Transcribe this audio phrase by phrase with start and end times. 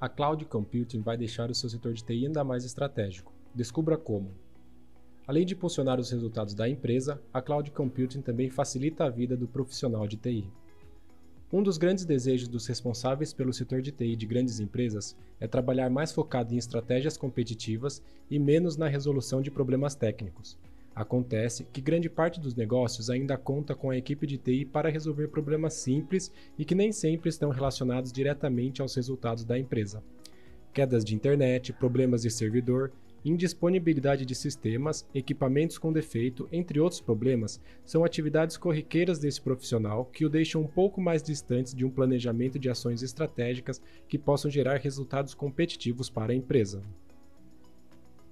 [0.00, 3.34] A cloud computing vai deixar o seu setor de TI ainda mais estratégico.
[3.54, 4.30] Descubra como.
[5.26, 9.46] Além de impulsionar os resultados da empresa, a cloud computing também facilita a vida do
[9.46, 10.50] profissional de TI.
[11.52, 15.90] Um dos grandes desejos dos responsáveis pelo setor de TI de grandes empresas é trabalhar
[15.90, 20.56] mais focado em estratégias competitivas e menos na resolução de problemas técnicos.
[20.94, 25.28] Acontece que grande parte dos negócios ainda conta com a equipe de TI para resolver
[25.28, 30.02] problemas simples e que nem sempre estão relacionados diretamente aos resultados da empresa.
[30.72, 32.92] Quedas de internet, problemas de servidor,
[33.24, 40.24] indisponibilidade de sistemas, equipamentos com defeito, entre outros problemas, são atividades corriqueiras desse profissional que
[40.24, 44.78] o deixam um pouco mais distantes de um planejamento de ações estratégicas que possam gerar
[44.78, 46.82] resultados competitivos para a empresa.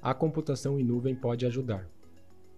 [0.00, 1.88] A computação em nuvem pode ajudar.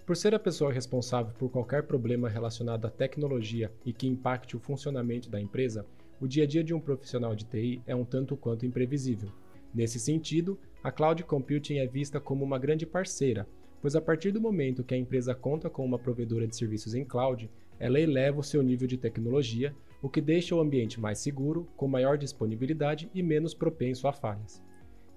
[0.09, 4.59] Por ser a pessoa responsável por qualquer problema relacionado à tecnologia e que impacte o
[4.59, 5.85] funcionamento da empresa,
[6.19, 9.29] o dia a dia de um profissional de TI é um tanto quanto imprevisível.
[9.75, 13.47] Nesse sentido, a cloud computing é vista como uma grande parceira,
[13.83, 17.05] pois a partir do momento que a empresa conta com uma provedora de serviços em
[17.05, 21.69] cloud, ela eleva o seu nível de tecnologia, o que deixa o ambiente mais seguro,
[21.77, 24.63] com maior disponibilidade e menos propenso a falhas.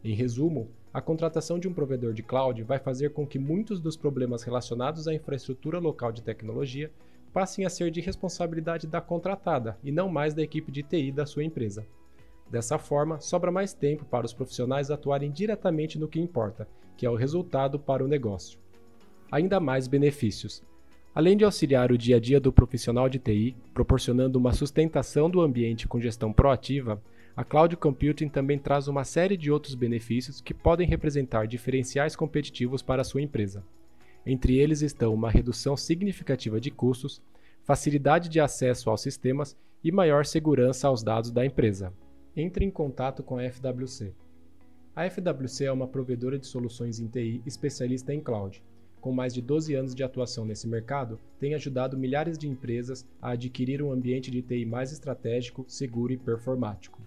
[0.04, 3.96] Em resumo, a contratação de um provedor de cloud vai fazer com que muitos dos
[3.96, 6.92] problemas relacionados à infraestrutura local de tecnologia
[7.32, 11.26] passem a ser de responsabilidade da contratada e não mais da equipe de TI da
[11.26, 11.86] sua empresa.
[12.50, 17.10] Dessa forma, sobra mais tempo para os profissionais atuarem diretamente no que importa, que é
[17.10, 18.60] o resultado para o negócio.
[19.32, 20.62] Ainda mais benefícios.
[21.14, 25.42] Além de auxiliar o dia a dia do profissional de TI, proporcionando uma sustentação do
[25.42, 27.02] ambiente com gestão proativa,
[27.36, 32.82] a cloud computing também traz uma série de outros benefícios que podem representar diferenciais competitivos
[32.82, 33.64] para a sua empresa.
[34.26, 37.22] Entre eles estão uma redução significativa de custos,
[37.64, 41.94] facilidade de acesso aos sistemas e maior segurança aos dados da empresa.
[42.36, 44.14] Entre em contato com a FWC.
[44.94, 48.62] A FWC é uma provedora de soluções em TI especialista em cloud.
[49.00, 53.32] Com mais de 12 anos de atuação nesse mercado, tem ajudado milhares de empresas a
[53.32, 57.02] adquirir um ambiente de TI mais estratégico, seguro e performático.